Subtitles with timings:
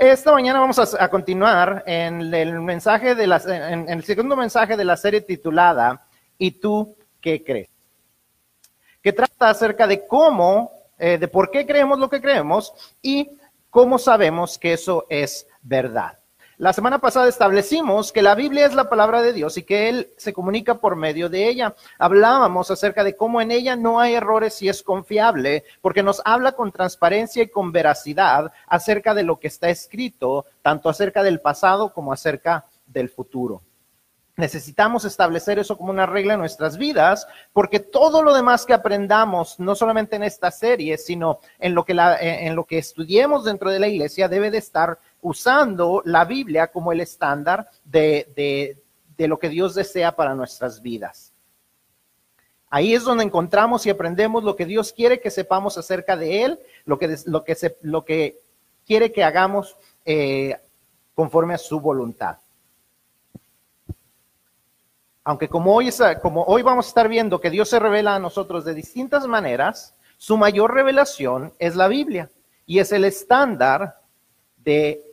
[0.00, 4.82] Esta mañana vamos a, continuar en el mensaje de las, en, el segundo mensaje de
[4.82, 6.06] la serie titulada
[6.38, 7.68] ¿Y tú qué crees?
[9.02, 13.32] Que trata acerca de cómo, eh, de por qué creemos lo que creemos y
[13.68, 16.18] cómo sabemos que eso es verdad.
[16.60, 20.10] La semana pasada establecimos que la Biblia es la palabra de Dios y que Él
[20.18, 21.74] se comunica por medio de ella.
[21.98, 26.52] Hablábamos acerca de cómo en ella no hay errores y es confiable, porque nos habla
[26.52, 31.94] con transparencia y con veracidad acerca de lo que está escrito, tanto acerca del pasado
[31.94, 33.62] como acerca del futuro.
[34.36, 39.58] Necesitamos establecer eso como una regla en nuestras vidas, porque todo lo demás que aprendamos,
[39.60, 43.78] no solamente en esta serie, sino en lo que, en lo que estudiemos dentro de
[43.78, 48.76] la iglesia, debe de estar usando la Biblia como el estándar de,
[49.18, 51.32] lo que Dios desea para nuestras vidas.
[52.70, 56.60] Ahí es donde encontramos y aprendemos lo que Dios quiere que sepamos acerca de Él,
[56.84, 58.38] lo que, lo que, lo que
[58.86, 60.56] quiere que hagamos eh,
[61.14, 62.38] conforme a su voluntad.
[65.24, 65.90] Aunque como hoy,
[66.22, 69.94] como hoy vamos a estar viendo que Dios se revela a nosotros de distintas maneras,
[70.16, 72.30] su mayor revelación es la Biblia
[72.66, 74.00] y es el estándar
[74.56, 75.09] de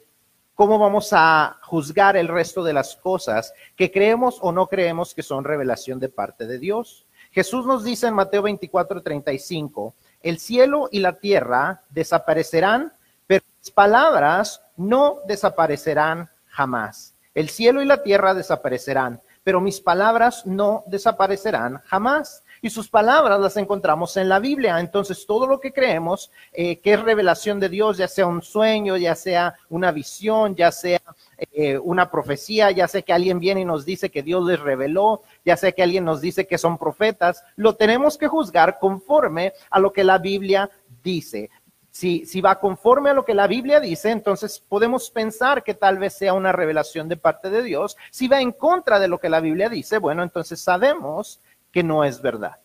[0.57, 5.21] cómo vamos a juzgar el resto de las cosas que creemos o no creemos que
[5.21, 7.05] son revelación de parte de Dios.
[7.29, 12.91] Jesús nos dice en Mateo 24, 35, el cielo y la tierra desaparecerán,
[13.27, 17.13] pero las palabras no desaparecerán jamás.
[17.35, 23.39] El cielo y la tierra desaparecerán, pero mis palabras no desaparecerán jamás y sus palabras
[23.39, 24.79] las encontramos en la Biblia.
[24.79, 28.97] Entonces, todo lo que creemos eh, que es revelación de Dios, ya sea un sueño,
[28.97, 31.01] ya sea una visión, ya sea
[31.37, 35.21] eh, una profecía, ya sea que alguien viene y nos dice que Dios les reveló,
[35.45, 39.79] ya sea que alguien nos dice que son profetas, lo tenemos que juzgar conforme a
[39.79, 40.69] lo que la Biblia
[41.03, 41.49] dice.
[41.89, 45.97] Si, si, va conforme a lo que la Biblia dice, entonces podemos pensar que tal
[45.97, 47.97] vez sea una revelación de parte de Dios.
[48.11, 51.39] Si va en contra de lo que la Biblia dice, bueno, entonces sabemos
[51.71, 52.57] que no es verdad.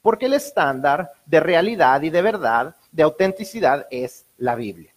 [0.00, 4.92] Porque el estándar de realidad y de verdad, de autenticidad, es la Biblia.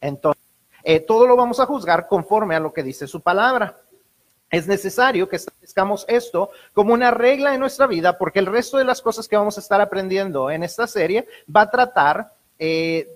[0.00, 0.42] Entonces,
[0.82, 3.76] eh, todo lo vamos a juzgar conforme a lo que dice su palabra.
[4.50, 8.84] Es necesario que establezcamos esto como una regla en nuestra vida porque el resto de
[8.84, 13.08] las cosas que vamos a estar aprendiendo en esta serie va a tratar eh,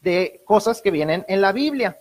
[0.00, 1.96] de cosas que vienen en la Biblia.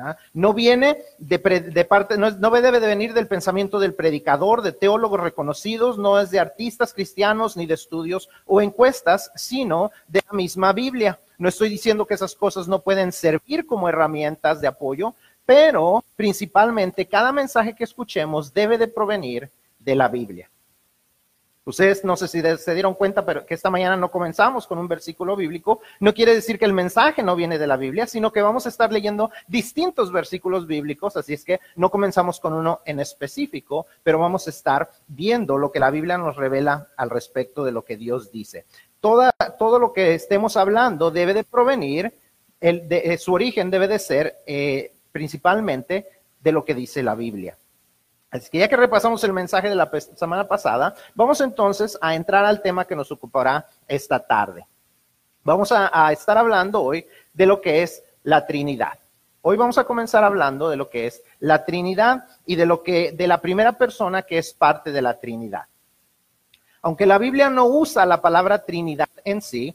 [0.00, 0.16] ¿Ah?
[0.32, 5.20] No viene de, parte, no, no, debe de venir del pensamiento del predicador, de teólogos
[5.20, 10.72] reconocidos, no es de artistas cristianos ni de estudios o encuestas, sino de la misma
[10.72, 11.18] Biblia.
[11.38, 15.14] No estoy diciendo que esas cosas no pueden servir como herramientas de apoyo,
[15.46, 20.50] pero principalmente cada mensaje que escuchemos debe de provenir de la Biblia.
[21.70, 24.88] Ustedes no sé si se dieron cuenta, pero que esta mañana no comenzamos con un
[24.88, 25.80] versículo bíblico.
[26.00, 28.68] No quiere decir que el mensaje no viene de la Biblia, sino que vamos a
[28.68, 34.18] estar leyendo distintos versículos bíblicos, así es que no comenzamos con uno en específico, pero
[34.18, 37.96] vamos a estar viendo lo que la Biblia nos revela al respecto de lo que
[37.96, 38.64] Dios dice.
[39.00, 42.12] Toda, todo lo que estemos hablando debe de provenir,
[42.60, 46.06] el, de, eh, su origen debe de ser eh, principalmente
[46.40, 47.56] de lo que dice la Biblia.
[48.30, 52.44] Así que ya que repasamos el mensaje de la semana pasada, vamos entonces a entrar
[52.44, 54.66] al tema que nos ocupará esta tarde.
[55.42, 58.98] Vamos a, estar hablando hoy de lo que es la Trinidad.
[59.42, 63.12] Hoy vamos a comenzar hablando de lo que es la Trinidad y de lo que
[63.12, 65.64] de la primera persona que es parte de la Trinidad.
[66.82, 69.74] Aunque la Biblia no usa la palabra Trinidad en sí,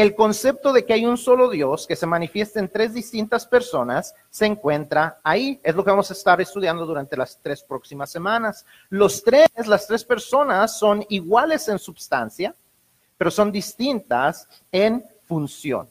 [0.00, 4.14] el concepto de que hay un solo Dios que se manifiesta en tres distintas personas
[4.30, 5.60] se encuentra ahí.
[5.62, 8.64] Es lo que vamos a estar estudiando durante las tres próximas semanas.
[8.88, 12.54] Los tres, las tres personas son iguales en substancia,
[13.18, 15.86] pero son distintas en función.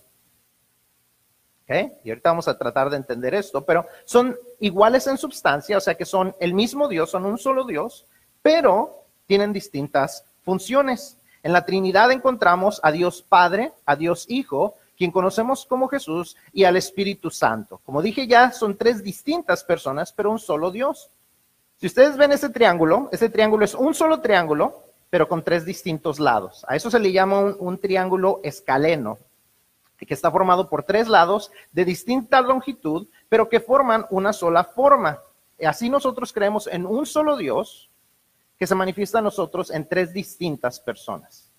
[2.03, 5.93] Y ahorita vamos a tratar de entender esto, pero son iguales en substancia, o sea
[5.93, 8.07] que son el mismo Dios, son un solo Dios,
[8.41, 11.18] pero tienen distintas funciones.
[11.43, 16.65] En la Trinidad encontramos a Dios Padre, a Dios Hijo, quien conocemos como Jesús, y
[16.65, 17.79] al Espíritu Santo.
[17.85, 21.09] Como dije ya, son tres distintas personas, pero un solo Dios.
[21.77, 26.19] Si ustedes ven ese triángulo, ese triángulo es un solo triángulo, pero con tres distintos
[26.19, 26.65] lados.
[26.67, 29.17] A eso se le llama un, triángulo escaleno,
[29.97, 35.19] que está formado por tres lados de distinta longitud, pero que forman una sola forma.
[35.65, 37.88] Así nosotros creemos en un solo Dios,
[38.59, 41.49] que se manifiesta a nosotros en tres distintas personas,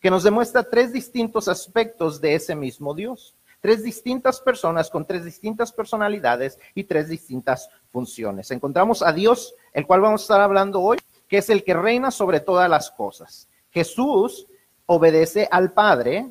[0.00, 5.24] que nos demuestra tres distintos aspectos de ese mismo Dios, tres distintas personas con tres
[5.24, 8.50] distintas personalidades y tres distintas funciones.
[8.52, 12.12] Encontramos a Dios, el cual vamos a estar hablando hoy, que es el que reina
[12.12, 13.48] sobre todas las cosas.
[13.70, 14.46] Jesús
[14.86, 16.30] obedece al Padre,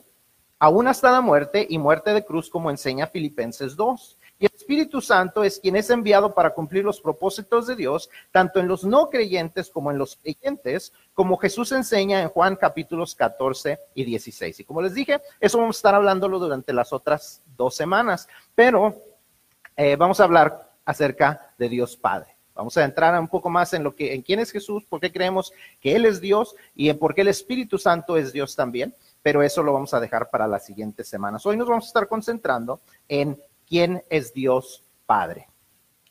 [0.58, 4.18] aún hasta la muerte y muerte de cruz, como enseña Filipenses 2.
[4.63, 8.86] Espíritu Santo es quien es enviado para cumplir los propósitos de Dios, tanto en los
[8.86, 14.62] no creyentes como en los creyentes, como Jesús enseña en Juan capítulos 14 y 16.
[14.62, 18.95] Y como les dije, eso vamos a estar hablándolo durante las otras dos semanas, pero
[19.75, 22.33] eh, vamos a hablar acerca de Dios Padre.
[22.56, 25.12] Vamos a entrar un poco más en lo que, en quién es Jesús, por qué
[25.12, 25.51] creemos
[25.81, 29.44] que Él es Dios y en por qué el Espíritu Santo es Dios también, pero
[29.44, 31.45] eso lo vamos a dejar para las siguientes semanas.
[31.45, 33.38] Hoy nos vamos a estar concentrando en
[33.74, 35.48] quién es Dios Padre.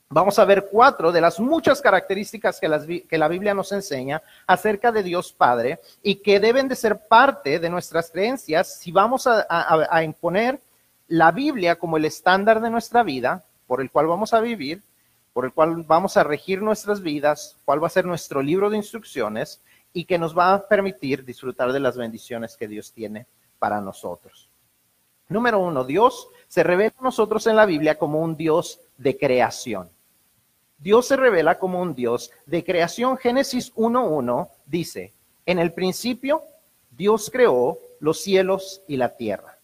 [0.09, 4.91] Vamos a ver cuatro de las muchas características que, que, la Biblia nos enseña acerca
[4.91, 10.03] de Dios Padre y que deben de ser parte de nuestras creencias si vamos a
[10.03, 10.61] imponer
[11.07, 14.83] la Biblia como el estándar de nuestra vida por el cual vamos a vivir
[15.33, 18.77] por el cual vamos a regir nuestras vidas, cuál va a ser nuestro libro de
[18.77, 19.63] instrucciones
[19.93, 23.29] y que nos va a permitir disfrutar de las bendiciones que Dios tiene
[23.61, 24.52] para nosotros.
[25.33, 29.89] Número uno, Dios se revela a nosotros en la Biblia como un Dios de creación.
[30.79, 33.17] Dios se revela como un Dios de creación.
[33.17, 35.13] Génesis 1.1 dice,
[35.47, 36.43] en el principio
[36.91, 39.59] Dios creó los cielos y la tierra.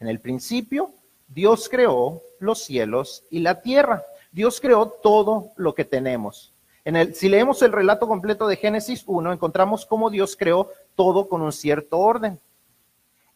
[0.00, 0.90] En el principio
[1.28, 4.02] Dios creó los cielos y la tierra.
[4.32, 6.52] Dios creó todo lo que tenemos.
[6.84, 11.28] En el, si leemos el relato completo de Génesis 1, encontramos cómo Dios creó todo
[11.28, 12.40] con un cierto orden.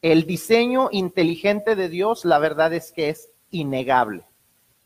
[0.01, 4.25] El diseño inteligente de Dios, la verdad es que es innegable.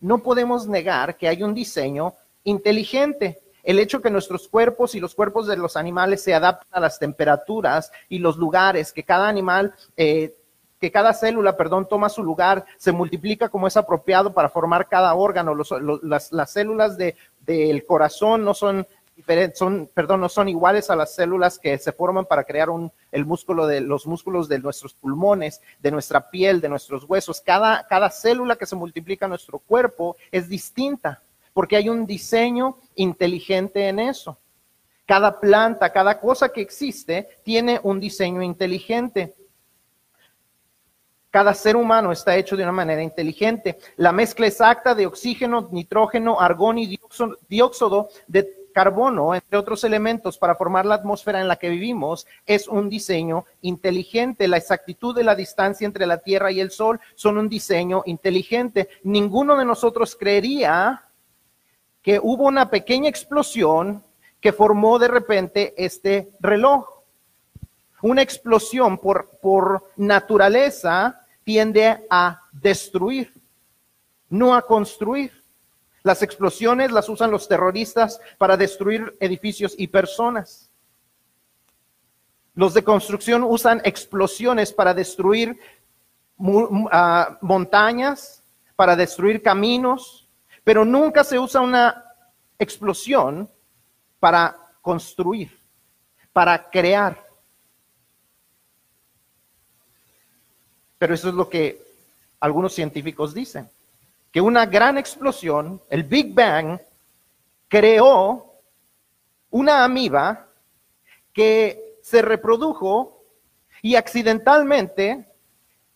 [0.01, 2.15] No podemos negar que hay un diseño
[2.45, 3.41] inteligente.
[3.63, 6.99] El hecho que nuestros cuerpos y los cuerpos de los animales se adaptan a las
[6.99, 10.35] temperaturas y los lugares, que cada animal eh,
[10.83, 15.15] que cada célula, perdón, toma su lugar, se multiplica como es apropiado para formar cada
[15.15, 15.55] órgano.
[15.55, 18.85] las, células del corazón no son
[19.55, 23.25] son, perdón, no son iguales a las células que se forman para crear un, el
[23.25, 27.41] músculo de los músculos de nuestros pulmones, de nuestra piel, de nuestros huesos.
[27.41, 31.23] Cada, cada célula que se multiplica en nuestro cuerpo es distinta,
[31.53, 34.39] porque hay un diseño inteligente en eso.
[35.07, 39.35] Cada planta, cada cosa que existe tiene un diseño inteligente.
[41.31, 43.79] Cada ser humano está hecho de una manera inteligente.
[43.97, 46.99] La mezcla exacta de oxígeno, nitrógeno, argón y
[47.49, 52.69] dióxido de carbono, entre otros elementos, para formar la atmósfera en la que vivimos, es
[52.69, 54.49] un diseño inteligente.
[54.49, 58.89] La exactitud de la distancia entre la Tierra y el Sol son un diseño inteligente.
[59.05, 61.03] Ninguno de nosotros creería
[62.03, 64.03] que hubo una pequeña explosión
[64.41, 66.89] que formó de repente este reloj.
[68.03, 73.33] Una explosión por, por naturaleza tiende a destruir,
[74.29, 75.42] no a construir.
[76.03, 80.71] Las explosiones las usan los terroristas para destruir edificios y personas.
[82.55, 85.59] Los de construcción usan explosiones para destruir
[86.91, 88.43] ah, montañas,
[88.75, 90.29] para destruir caminos,
[90.65, 92.05] pero nunca se usa una
[92.59, 93.49] explosión
[94.19, 95.57] para construir,
[96.33, 97.25] para crear.
[100.99, 101.81] Pero eso es lo que
[102.39, 103.69] algunos científicos dicen,
[104.33, 106.81] que una gran explosión, el Big Bang,
[107.69, 108.55] creó
[109.51, 110.49] una amiba
[111.33, 113.23] que se reprodujo
[113.83, 115.27] y accidentalmente,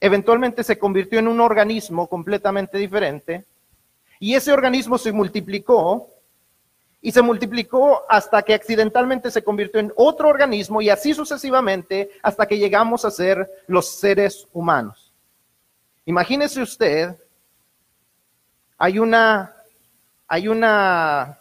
[0.00, 3.44] eventualmente se convirtió en un organismo completamente diferente,
[4.20, 6.10] y ese organismo se multiplicó
[7.00, 12.46] y se multiplicó hasta que accidentalmente se convirtió en otro organismo y así sucesivamente hasta
[12.46, 15.12] que llegamos a ser los seres humanos.
[16.04, 17.16] Imagínese usted,
[18.78, 19.54] hay una,
[20.28, 21.38] hay una,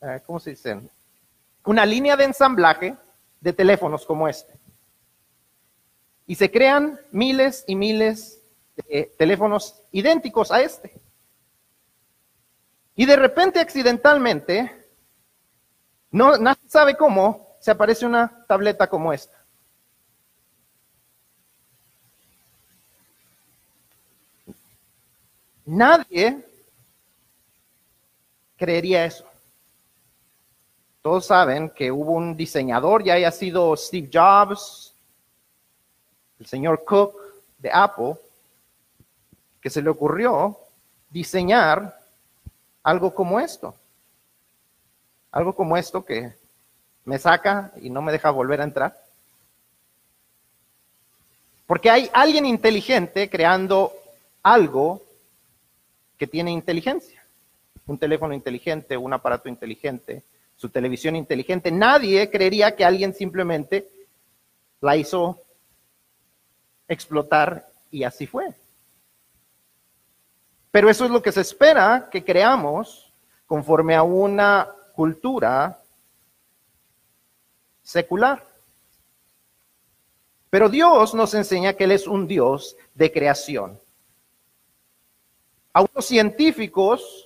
[0.00, 0.80] eh, ¿cómo se dice?
[1.64, 2.96] Una línea de ensamblaje
[3.40, 4.52] de teléfonos como este.
[6.26, 8.40] Y se crean miles y miles
[8.76, 10.92] de teléfonos idénticos a este.
[12.94, 14.86] Y de repente, accidentalmente,
[16.10, 19.36] no, nadie sabe cómo se aparece una tableta como esta.
[25.64, 26.45] Nadie
[28.56, 29.24] creería eso.
[31.02, 34.92] Todos saben que hubo un diseñador, ya haya sido Steve Jobs,
[36.40, 37.14] el señor Cook
[37.58, 38.16] de Apple,
[39.60, 40.58] que se le ocurrió
[41.10, 41.98] diseñar
[42.82, 43.74] algo como esto.
[45.30, 46.32] Algo como esto que
[47.04, 49.00] me saca y no me deja volver a entrar.
[51.66, 53.92] Porque hay alguien inteligente creando
[54.42, 55.02] algo
[56.16, 57.25] que tiene inteligencia.
[57.86, 60.24] Un teléfono inteligente, un aparato inteligente,
[60.56, 61.70] su televisión inteligente.
[61.70, 63.88] Nadie creería que alguien simplemente
[64.80, 65.42] la hizo
[66.88, 68.54] explotar y así fue.
[70.70, 73.12] Pero eso es lo que se espera que creamos
[73.46, 75.80] conforme a una cultura
[77.82, 78.44] secular.
[80.50, 83.78] Pero Dios nos enseña que Él es un Dios de creación.
[85.72, 87.25] A científicos,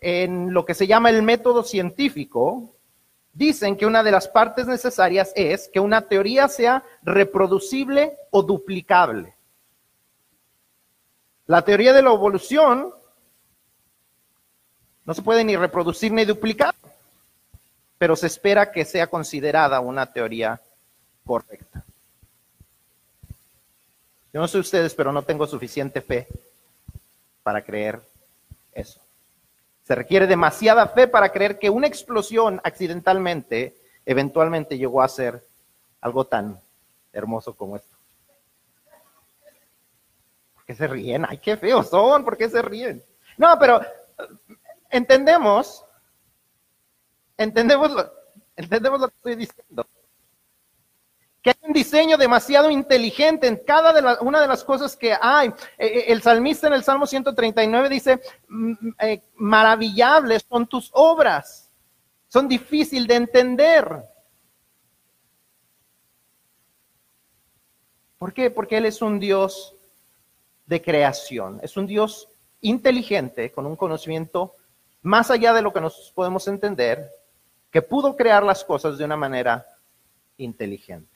[0.00, 2.74] en lo que se llama el método científico,
[3.32, 9.34] dicen que una de las partes necesarias es que una teoría sea reproducible o duplicable.
[11.46, 12.92] La teoría de la evolución
[15.04, 16.74] no se puede ni reproducir ni duplicar,
[17.98, 20.60] pero se espera que sea considerada una teoría
[21.26, 21.84] correcta.
[24.32, 26.28] Yo no sé ustedes, pero no tengo suficiente fe
[27.42, 28.00] para creer
[28.72, 29.00] eso.
[29.90, 33.74] Se requiere demasiada fe para creer que una explosión accidentalmente
[34.06, 35.44] eventualmente llegó a ser
[36.00, 36.60] algo tan
[37.12, 37.96] hermoso como esto.
[40.54, 41.26] ¿Por qué se ríen?
[41.28, 43.02] Ay, qué feos son, ¿por qué se ríen?
[43.36, 43.80] No, pero
[44.90, 45.84] entendemos,
[47.36, 47.90] entendemos
[48.54, 49.84] entendemos lo que estoy diciendo
[51.42, 55.48] que hay un diseño demasiado inteligente en cada de una de las cosas que hay.
[55.78, 58.20] E, e, el salmista en el Salmo 139 dice,
[59.00, 61.70] eh, maravillables son tus obras,
[62.28, 64.04] son difíciles de entender.
[68.18, 68.50] ¿Por qué?
[68.50, 69.74] Porque Él es un Dios
[70.66, 72.28] de creación, es un Dios
[72.60, 74.54] inteligente, con un conocimiento
[75.02, 77.10] más allá de lo que nos podemos entender,
[77.70, 79.66] que pudo crear las cosas de una manera
[80.36, 81.09] inteligente.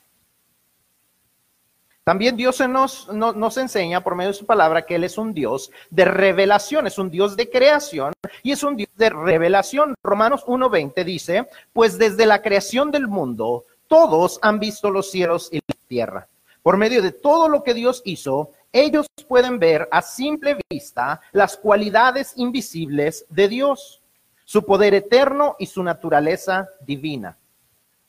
[2.05, 5.71] También Dios nos, nos, enseña por medio de su palabra que Él es un Dios
[5.89, 9.95] de revelación, es un Dios de creación y es un Dios de revelación.
[10.03, 15.61] Romanos 1.20 dice, pues desde la creación del mundo, todos han visto los cielos y
[15.67, 16.29] la tierra.
[16.63, 21.57] Por medio de todo lo que Dios hizo, ellos pueden ver a simple vista las
[21.57, 24.03] cualidades invisibles de Dios,
[24.45, 27.39] su poder eterno y su naturaleza divina.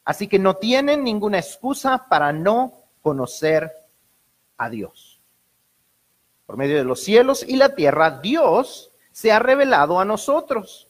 [0.04, 3.85] Así que no tienen ninguna excusa para no conocer
[4.58, 5.20] a Dios.
[6.46, 10.90] Por medio de los cielos y la tierra, Dios se ha revelado a nosotros.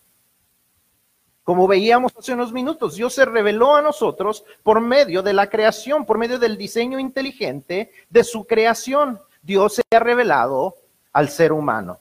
[1.43, 6.05] Como veíamos hace unos minutos, Dios se reveló a nosotros por medio de la creación,
[6.05, 9.19] por medio del diseño inteligente de su creación.
[9.43, 10.75] Dios se ha revelado
[11.13, 11.99] al ser humano.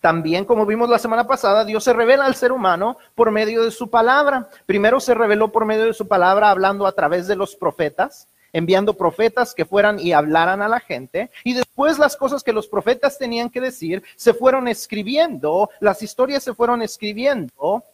[0.00, 3.70] También, como vimos la semana pasada, Dios se revela al ser humano por medio de
[3.70, 4.48] su palabra.
[4.64, 8.94] Primero se reveló por medio de su palabra hablando a través de los profetas enviando
[8.94, 11.30] profetas que fueran y hablaran a la gente.
[11.44, 16.42] Y después las cosas que los profetas tenían que decir se fueron escribiendo, las historias
[16.42, 17.84] se fueron escribiendo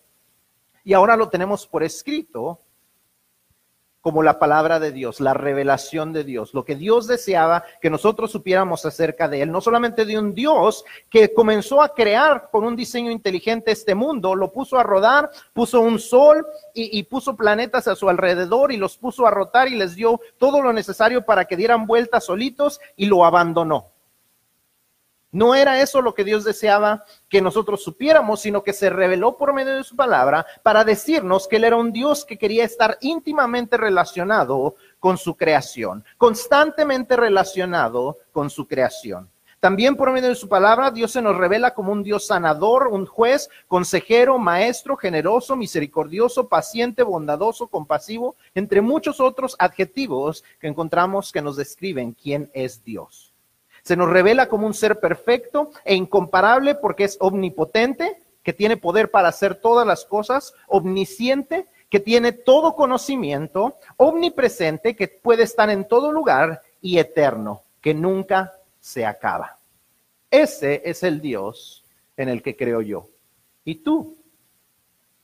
[0.84, 2.60] y ahora lo tenemos por escrito
[4.06, 8.30] como la palabra de Dios, la revelación de Dios, lo que Dios deseaba que nosotros
[8.30, 12.76] supiéramos acerca de Él, no solamente de un Dios que comenzó a crear con un
[12.76, 17.88] diseño inteligente este mundo, lo puso a rodar, puso un sol y, y puso planetas
[17.88, 21.46] a su alrededor y los puso a rotar y les dio todo lo necesario para
[21.46, 23.95] que dieran vueltas solitos y lo abandonó.
[25.36, 29.52] No era eso lo que Dios deseaba que nosotros supiéramos, sino que se reveló por
[29.52, 33.76] medio de su palabra para decirnos que Él era un Dios que quería estar íntimamente
[33.76, 39.28] relacionado con su creación, constantemente relacionado con su creación.
[39.60, 43.04] También por medio de su palabra, Dios se nos revela como un Dios sanador, un
[43.04, 51.42] juez, consejero, maestro, generoso, misericordioso, paciente, bondadoso, compasivo, entre muchos otros adjetivos que encontramos que
[51.42, 53.25] nos describen quién es Dios.
[53.86, 59.12] Se nos revela como un ser perfecto e incomparable porque es omnipotente, que tiene poder
[59.12, 65.86] para hacer todas las cosas, omnisciente, que tiene todo conocimiento, omnipresente, que puede estar en
[65.86, 69.56] todo lugar y eterno, que nunca se acaba.
[70.32, 71.84] Ese es el Dios
[72.16, 73.06] en el que creo yo.
[73.64, 74.16] ¿Y tú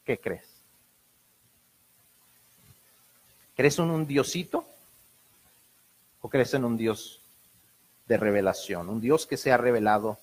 [0.05, 0.49] qué crees?
[3.57, 4.65] ¿Crees en un diosito?
[6.21, 7.22] ¿O crees en un Dios
[8.13, 10.19] de revelación, un Dios que se ha revelado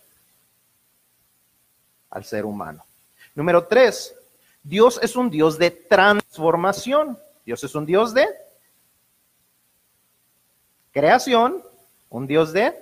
[2.11, 2.85] al ser humano.
[3.33, 4.15] Número tres,
[4.61, 7.17] Dios es un Dios de transformación.
[7.43, 8.27] Dios es un Dios de
[10.91, 11.63] creación,
[12.11, 12.77] un Dios de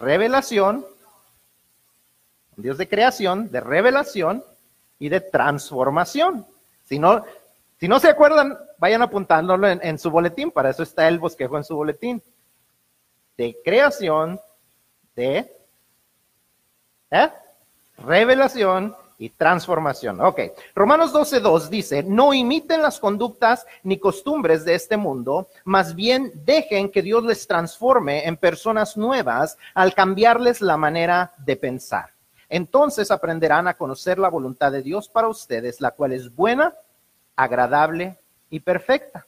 [0.00, 0.86] revelación,
[2.56, 4.42] un Dios de creación, de revelación
[4.98, 6.46] y de transformación.
[6.88, 7.22] Si no,
[7.78, 11.58] si no se acuerdan, vayan apuntándolo en, en su boletín, para eso está el bosquejo
[11.58, 12.22] en su boletín
[13.42, 14.40] de creación,
[15.16, 15.52] de
[17.10, 17.28] ¿eh?
[17.98, 20.20] revelación y transformación.
[20.20, 20.42] Ok,
[20.76, 26.88] Romanos 12.2 dice, no imiten las conductas ni costumbres de este mundo, más bien dejen
[26.88, 32.10] que Dios les transforme en personas nuevas al cambiarles la manera de pensar.
[32.48, 36.74] Entonces aprenderán a conocer la voluntad de Dios para ustedes, la cual es buena,
[37.34, 38.16] agradable
[38.50, 39.26] y perfecta.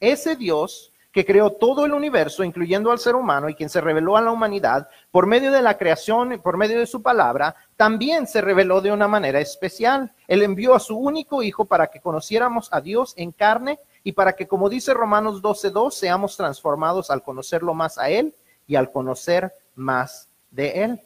[0.00, 4.16] Ese Dios que creó todo el universo, incluyendo al ser humano, y quien se reveló
[4.16, 8.40] a la humanidad por medio de la creación, por medio de su palabra, también se
[8.40, 10.12] reveló de una manera especial.
[10.26, 14.32] Él envió a su único Hijo para que conociéramos a Dios en carne y para
[14.32, 18.34] que, como dice Romanos 12.2, seamos transformados al conocerlo más a Él
[18.66, 21.00] y al conocer más de Él.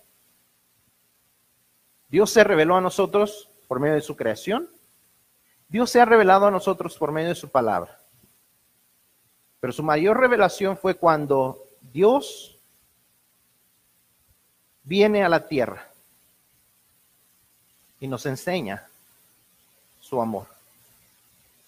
[2.09, 4.71] Dios se reveló a nosotros por medio de su creación.
[5.69, 7.98] Dios se ha revelado a nosotros por medio de su palabra.
[9.61, 12.57] Pero su mayor revelación fue cuando Dios
[14.85, 15.89] viene a la tierra
[18.01, 18.87] y nos enseña
[20.01, 20.47] su amor.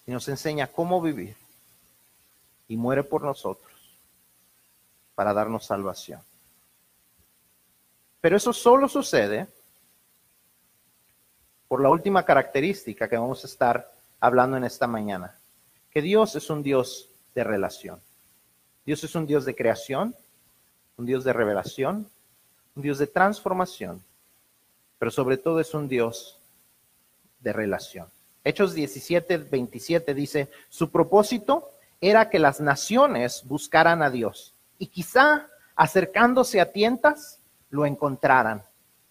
[0.07, 1.35] Y nos enseña cómo vivir.
[2.67, 3.71] Y muere por nosotros
[5.13, 6.21] para darnos salvación.
[8.21, 9.47] Pero eso solo sucede
[11.67, 15.35] por la última característica que vamos a estar hablando en esta mañana,
[15.91, 17.99] que Dios es un Dios de relación.
[18.85, 20.15] Dios es un Dios de creación,
[20.97, 22.09] un Dios de revelación,
[22.75, 24.03] un Dios de transformación,
[24.97, 26.39] pero sobre todo es un Dios
[27.39, 28.07] de relación.
[28.43, 31.69] Hechos 17, 27 dice, su propósito
[31.99, 38.63] era que las naciones buscaran a Dios y quizá acercándose a tientas lo encontraran,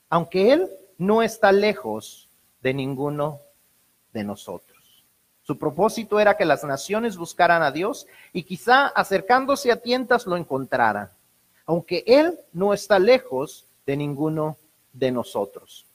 [0.09, 2.29] aunque Él no está lejos
[2.63, 3.41] de ninguno
[4.13, 4.70] de nosotros.
[5.51, 10.37] Su propósito era que las naciones buscaran a Dios y quizá acercándose a tientas lo
[10.37, 11.11] encontraran,
[11.67, 14.59] aunque Él no está lejos de ninguno
[14.93, 15.87] de nosotros.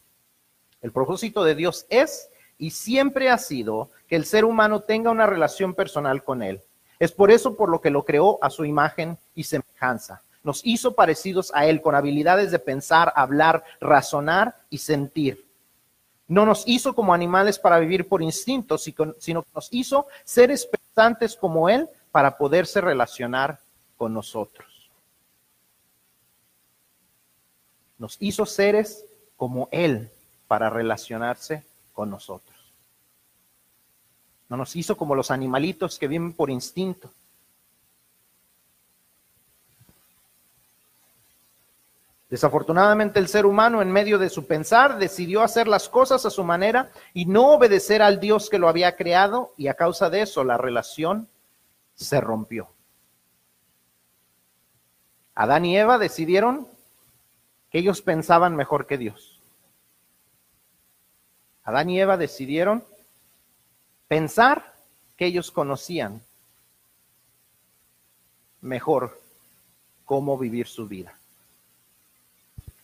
[0.82, 5.26] El propósito de Dios es y siempre ha sido que el ser humano tenga una
[5.26, 6.60] relación personal con Él.
[7.00, 10.22] Es por eso por lo que lo creó a su imagen y semejanza.
[10.44, 15.45] Nos hizo parecidos a Él con habilidades de pensar, hablar, razonar y sentir.
[16.28, 21.36] No nos hizo como animales para vivir por instinto, sino que nos hizo seres pensantes
[21.36, 23.60] como Él para poderse relacionar
[23.98, 24.90] con nosotros.
[27.98, 29.06] Nos hizo seres
[29.38, 30.12] como Él
[30.48, 32.56] para relacionarse con nosotros.
[34.50, 37.12] No nos hizo como los animalitos que viven por instinto.
[42.36, 46.44] Desafortunadamente el ser humano en medio de su pensar decidió hacer las cosas a su
[46.44, 50.44] manera y no obedecer al Dios que lo había creado y a causa de eso
[50.44, 51.30] la relación
[51.94, 52.68] se rompió.
[55.34, 56.68] Adán y Eva decidieron
[57.72, 59.40] que ellos pensaban mejor que Dios.
[61.64, 62.84] Adán y Eva decidieron
[64.10, 64.74] pensar
[65.16, 66.22] que ellos conocían
[68.60, 69.22] mejor
[70.04, 71.18] cómo vivir su vida.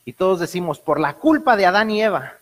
[0.06, 2.34] Y todos decimos, por la culpa de Adán y Eva.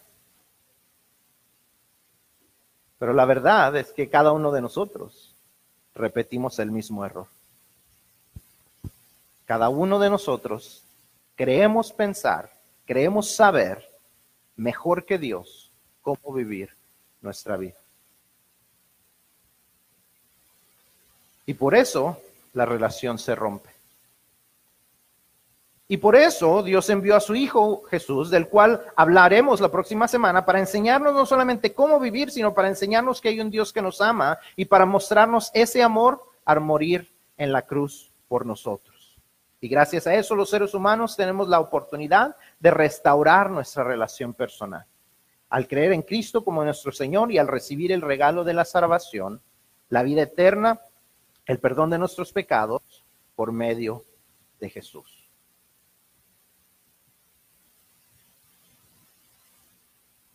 [2.97, 5.33] Pero la verdad es que cada uno de nosotros
[5.95, 7.27] repetimos el mismo error.
[9.45, 10.83] Cada uno de nosotros
[11.35, 12.51] creemos pensar,
[12.85, 13.89] creemos saber
[14.55, 16.69] mejor que Dios cómo vivir
[17.21, 17.77] nuestra vida.
[21.45, 22.21] Y por eso
[22.53, 23.78] la relación se rompe.
[25.91, 30.45] Y por eso Dios envió a su Hijo Jesús, del cual hablaremos la próxima semana,
[30.45, 33.99] para enseñarnos no solamente cómo vivir, sino para enseñarnos que hay un Dios que nos
[33.99, 39.17] ama y para mostrarnos ese amor al morir en la cruz por nosotros.
[39.62, 44.86] Y gracias a eso los seres humanos tenemos la oportunidad de restaurar nuestra relación personal.
[45.49, 49.41] Al creer en Cristo como nuestro Señor y al recibir el regalo de la salvación,
[49.89, 50.82] la vida eterna,
[51.47, 53.04] el perdón de nuestros pecados
[53.36, 54.04] por medio
[54.60, 55.18] de Jesús.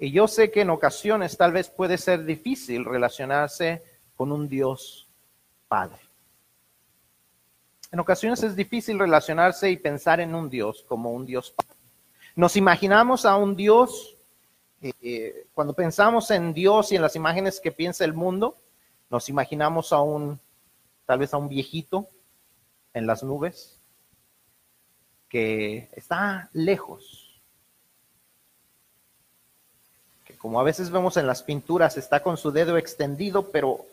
[0.05, 3.83] Y yo sé que en ocasiones tal vez puede ser difícil relacionarse
[4.14, 5.09] con un Dios
[5.67, 5.99] Padre.
[7.90, 11.81] En ocasiones es difícil relacionarse y pensar en un Dios como un Dios Padre.
[12.37, 14.19] Nos imaginamos a un Dios,
[14.83, 18.59] eh, cuando pensamos en Dios y en las imágenes que piensa el mundo,
[19.09, 20.38] nos imaginamos a un,
[21.07, 22.11] tal vez a un viejito
[22.93, 23.81] en las nubes,
[25.31, 27.23] que está lejos,
[30.32, 33.84] como a veces vemos en las pinturas, está con su dedo extendido, pero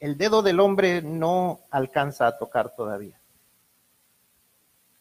[0.00, 3.18] el dedo del hombre no alcanza a tocar todavía.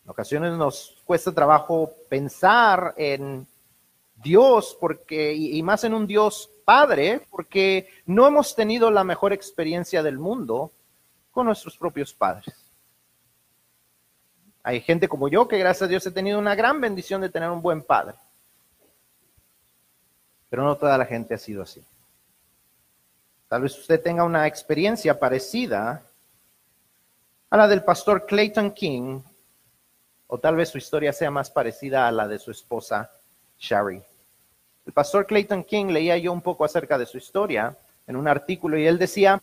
[0.03, 3.45] En ocasiones nos cuesta trabajo pensar en
[4.15, 10.01] Dios, porque, y más en un Dios Padre, porque no hemos tenido la mejor experiencia
[10.01, 10.71] del mundo
[11.31, 12.55] con nuestros propios padres.
[14.63, 17.49] Hay gente como yo que gracias a Dios he tenido una gran bendición de tener
[17.49, 18.15] un buen padre.
[20.53, 21.83] Pero no toda la gente ha sido así.
[23.47, 26.03] Tal vez usted tenga una experiencia parecida
[27.49, 29.19] a la del pastor Clayton King,
[30.27, 33.09] o tal vez su historia sea más parecida a la de su esposa
[33.57, 33.99] Sherry.
[34.85, 38.77] El pastor Clayton King leía yo un poco acerca de su historia en un artículo
[38.77, 39.41] y él decía,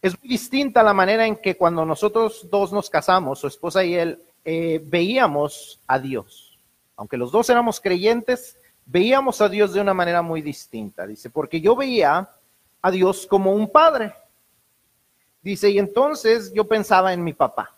[0.00, 3.94] es muy distinta la manera en que cuando nosotros dos nos casamos, su esposa y
[3.94, 6.58] él, eh, veíamos a Dios.
[6.96, 11.06] Aunque los dos éramos creyentes, veíamos a Dios de una manera muy distinta.
[11.06, 12.28] Dice, porque yo veía
[12.82, 14.12] a Dios como un padre.
[15.42, 17.74] Dice, y entonces yo pensaba en mi papá.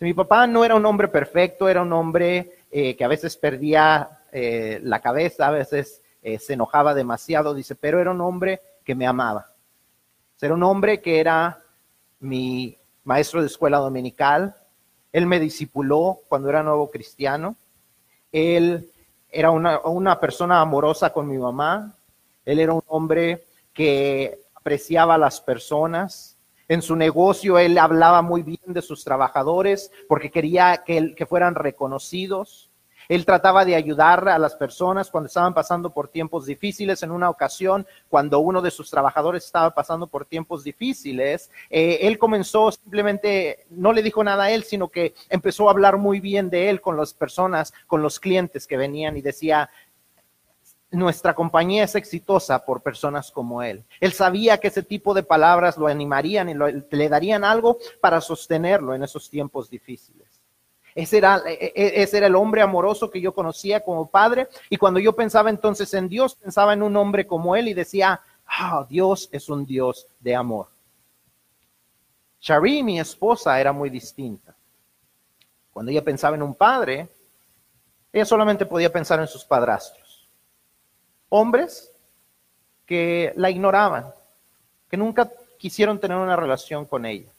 [0.00, 4.22] mi papá no era un hombre perfecto, era un hombre eh, que a veces perdía
[4.32, 8.94] eh, la cabeza, a veces eh, se enojaba demasiado, dice, pero era un hombre que
[8.94, 9.48] me amaba.
[10.40, 11.62] Era un hombre que era
[12.18, 14.56] mi maestro de escuela dominical,
[15.12, 17.54] él me discipuló cuando era nuevo cristiano,
[18.32, 18.91] él
[19.32, 21.96] era una, una persona amorosa con mi mamá,
[22.44, 26.36] él era un hombre que apreciaba a las personas,
[26.68, 31.54] en su negocio él hablaba muy bien de sus trabajadores porque quería que, que fueran
[31.54, 32.70] reconocidos.
[33.12, 37.02] Él trataba de ayudar a las personas cuando estaban pasando por tiempos difíciles.
[37.02, 42.16] En una ocasión, cuando uno de sus trabajadores estaba pasando por tiempos difíciles, eh, él
[42.16, 46.48] comenzó simplemente, no le dijo nada a él, sino que empezó a hablar muy bien
[46.48, 49.68] de él con las personas, con los clientes que venían y decía,
[50.90, 53.84] nuestra compañía es exitosa por personas como él.
[54.00, 58.94] Él sabía que ese tipo de palabras lo animarían y le darían algo para sostenerlo
[58.94, 60.21] en esos tiempos difíciles.
[60.94, 64.48] Ese era, e, e, ese era el hombre amoroso que yo conocía como padre.
[64.68, 68.20] Y cuando yo pensaba entonces en Dios, pensaba en un hombre como él y decía,
[68.46, 70.68] ah, Dios es un Dios de amor.
[72.40, 74.54] Shari, mi esposa, era muy distinta.
[75.72, 77.08] Cuando ella pensaba en un padre,
[78.12, 80.28] ella solamente podía pensar en sus padrastros.
[81.28, 81.90] Hombres
[82.84, 84.12] que la ignoraban,
[84.90, 87.30] que nunca quisieron tener una relación con ella.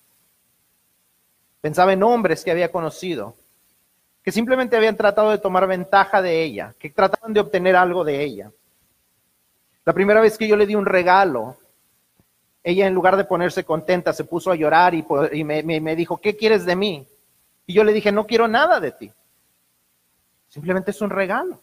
[1.62, 3.36] Pensaba en hombres que había conocido,
[4.24, 8.24] que simplemente habían tratado de tomar ventaja de ella, que trataban de obtener algo de
[8.24, 8.52] ella.
[9.84, 11.58] La primera vez que yo le di un regalo,
[12.64, 15.04] ella en lugar de ponerse contenta se puso a llorar y,
[15.44, 17.06] me, dijo, ¿qué quieres de mí?
[17.66, 19.12] Y yo le dije, no quiero nada de ti.
[20.48, 21.60] Simplemente es un regalo.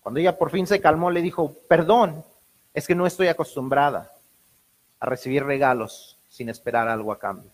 [0.00, 2.24] Cuando ella por fin se calmó, le dijo, perdón,
[2.74, 4.10] es que no estoy acostumbrada
[4.98, 7.52] a recibir regalos sin esperar algo a cambio.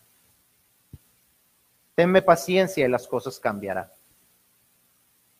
[1.99, 3.89] Tenme paciencia y las cosas cambiarán.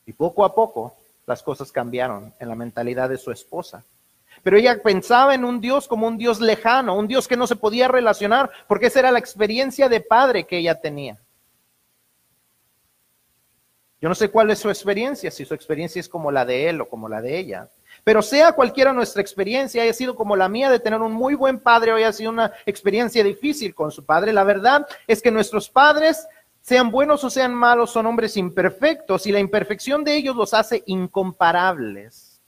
[0.07, 3.85] Y poco a poco las cosas cambiaron en la mentalidad de su esposa.
[4.43, 7.55] Pero ella pensaba en un Dios como un Dios lejano, un Dios que no se
[7.55, 11.17] podía relacionar, porque esa era la experiencia de padre que ella tenía.
[14.01, 16.81] Yo no sé cuál es su experiencia, si su experiencia es como la de él
[16.81, 17.69] o como la de ella.
[18.03, 21.61] Pero sea cualquiera nuestra experiencia, haya sido como la mía de tener un muy buen
[21.61, 25.69] padre o haya sido una experiencia difícil con su padre, la verdad es que nuestros
[25.69, 26.27] padres
[26.69, 30.83] sean buenos o sean malos, son hombres imperfectos y la imperfección de ellos los hace
[30.85, 32.43] incomparables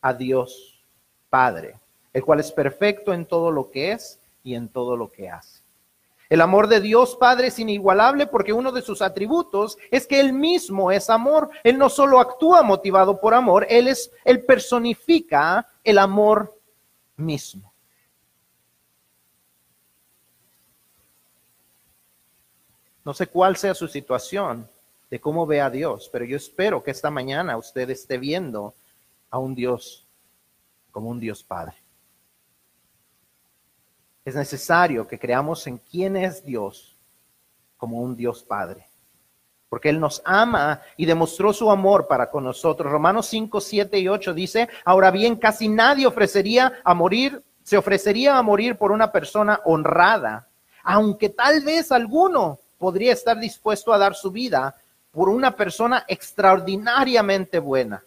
[0.00, 0.82] a Dios
[1.28, 1.78] Padre,
[2.14, 5.60] el cual es perfecto en todo lo que es y en todo lo que hace.
[6.30, 10.32] El amor de Dios Padre es inigualable porque uno de sus atributos es que Él
[10.32, 11.50] mismo es amor.
[11.62, 16.58] Él no solo actúa motivado por amor, Él, es, él personifica el amor
[17.16, 17.74] mismo.
[23.06, 24.68] No sé cuál sea su situación
[25.08, 28.74] de cómo ve a Dios, pero yo espero que esta mañana usted esté viendo
[29.30, 30.04] a un Dios
[30.90, 31.76] como un Dios Padre.
[34.24, 36.96] Es necesario que creamos en quién es Dios
[37.76, 38.88] como un Dios Padre.
[39.68, 42.90] Porque Él nos ama y demostró su amor para con nosotros.
[42.90, 48.36] Romanos 5, 7 y 8 dice, ahora bien, casi nadie ofrecería a morir, se ofrecería
[48.36, 50.48] a morir por una persona honrada,
[50.82, 54.76] aunque tal vez alguno podría estar dispuesto a dar su vida
[55.10, 58.04] por una persona extraordinariamente buena.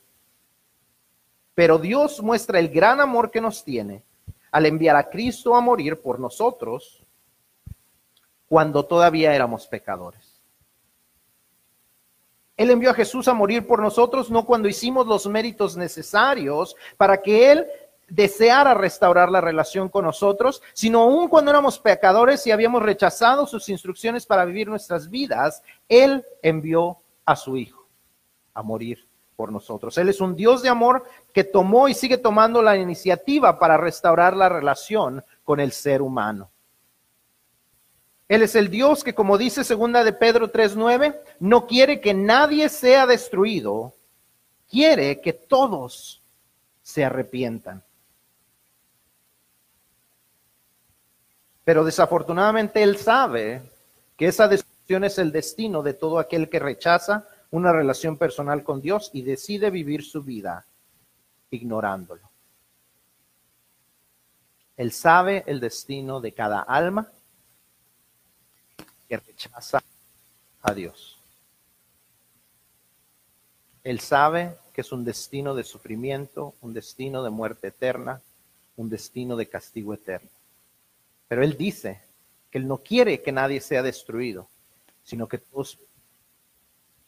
[1.55, 4.03] Pero Dios muestra el gran amor que nos tiene
[4.51, 7.03] al enviar a Cristo a morir por nosotros
[8.47, 10.39] cuando todavía éramos pecadores.
[12.57, 17.21] Él envió a Jesús a morir por nosotros no cuando hicimos los méritos necesarios para
[17.21, 17.65] que Él
[18.09, 23.69] deseara restaurar la relación con nosotros, sino aún cuando éramos pecadores y habíamos rechazado sus
[23.69, 27.87] instrucciones para vivir nuestras vidas, Él envió a su Hijo
[28.53, 29.97] a morir por nosotros.
[29.97, 34.35] Él es un Dios de amor que tomó y sigue tomando la iniciativa para restaurar
[34.35, 36.49] la relación con el ser humano.
[38.27, 42.69] Él es el Dios que, como dice segunda de Pedro 3.9, no quiere que nadie
[42.69, 43.93] sea destruido,
[44.69, 46.21] quiere que todos
[46.83, 47.83] se arrepientan.
[51.69, 53.61] Pero desafortunadamente Él sabe
[54.17, 58.81] que esa destrucción es el destino de todo aquel que rechaza una relación personal con
[58.81, 60.65] Dios y decide vivir su vida
[61.51, 62.27] ignorándolo.
[64.77, 67.07] Él sabe el destino de cada alma
[69.07, 69.79] que rechaza
[70.63, 71.19] a Dios.
[73.83, 78.23] Él sabe que es un destino de sufrimiento, un destino de muerte eterna,
[78.75, 80.31] un destino de castigo eterno.
[81.29, 82.01] Pero Él dice
[82.51, 84.49] que Él no quiere que nadie sea destruido,
[85.05, 85.79] sino que todos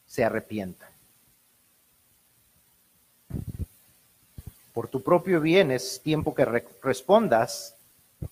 [0.06, 0.90] se arrepientan.
[4.72, 6.44] Por tu propio bien es tiempo que
[6.82, 7.74] respondas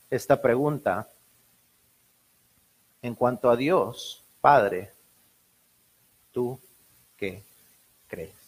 [0.09, 1.09] esta pregunta
[3.03, 4.93] en cuanto a Dios, Padre,
[6.33, 6.59] ¿tú
[7.17, 7.43] qué
[8.09, 8.40] crees?